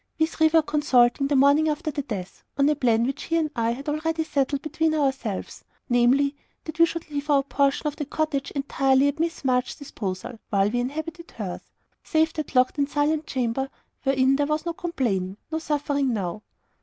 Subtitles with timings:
[0.17, 3.51] We three were consulting, the morning after the death, on a plan which he and
[3.55, 8.05] I had already settled between ourselves, namely, that we should leave our portion of the
[8.05, 11.61] cottage entirely at Miss March's disposal, while we inhabited hers
[12.03, 13.69] save that locked and silent chamber
[14.01, 16.41] wherein there was no complaining, no suffering now.